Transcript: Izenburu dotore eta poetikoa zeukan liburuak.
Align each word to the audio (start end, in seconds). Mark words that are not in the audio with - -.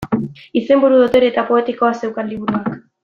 Izenburu 0.61 0.97
dotore 1.03 1.29
eta 1.33 1.43
poetikoa 1.51 1.93
zeukan 2.01 2.33
liburuak. 2.33 2.73